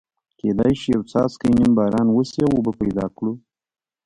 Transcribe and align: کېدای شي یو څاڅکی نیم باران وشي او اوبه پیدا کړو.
کېدای 0.39 0.73
شي 0.81 0.89
یو 0.95 1.01
څاڅکی 1.11 1.49
نیم 1.57 1.71
باران 1.77 2.07
وشي 2.11 2.41
او 2.45 2.51
اوبه 2.55 2.71
پیدا 2.81 3.05
کړو. 3.15 3.33